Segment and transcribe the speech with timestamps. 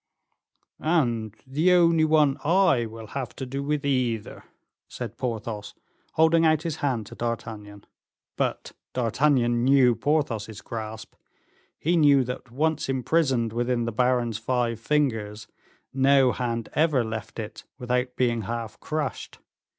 [0.79, 4.45] "And the only one I will have to do with either,"
[4.87, 5.75] said Porthos,
[6.13, 7.85] holding out his hand to D'Artagnan.
[8.35, 11.13] But D'Artagnan knew Porthos's grasp;
[11.77, 15.47] he knew that, once imprisoned within the baron's five fingers,
[15.93, 19.37] no hand ever left it without being half crushed.